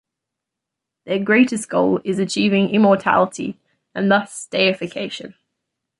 [1.05, 3.59] Their greatest goal is achieving immortality
[3.93, 5.35] and thus deification.